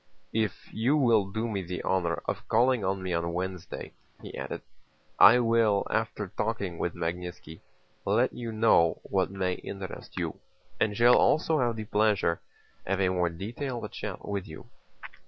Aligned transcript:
"If 0.33 0.73
you 0.73 0.97
will 0.97 1.27
do 1.29 1.47
me 1.47 1.61
the 1.61 1.83
honor 1.83 2.23
of 2.25 2.47
calling 2.47 2.83
on 2.83 3.03
me 3.03 3.13
on 3.13 3.33
Wednesday," 3.33 3.93
he 4.19 4.35
added, 4.35 4.63
"I 5.19 5.37
will, 5.37 5.85
after 5.91 6.29
talking 6.35 6.79
with 6.79 6.95
Magnítski, 6.95 7.61
let 8.03 8.33
you 8.33 8.51
know 8.51 8.97
what 9.03 9.29
may 9.29 9.53
interest 9.53 10.17
you, 10.17 10.39
and 10.79 10.97
shall 10.97 11.17
also 11.19 11.59
have 11.59 11.75
the 11.75 11.85
pleasure 11.85 12.41
of 12.83 12.99
a 12.99 13.09
more 13.09 13.29
detailed 13.29 13.91
chat 13.91 14.27
with 14.27 14.47
you." 14.47 14.71